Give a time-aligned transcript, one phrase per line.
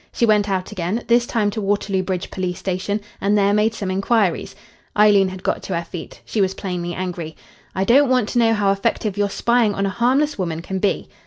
[0.11, 3.91] She went out again this time to Waterloo Bridge police station and there made some
[3.91, 4.55] inquiries"
[4.97, 6.21] Eileen had got to her feet.
[6.25, 7.35] She was plainly angry.
[7.75, 11.07] "I don't want to know how effective your spying on a harmless woman can be."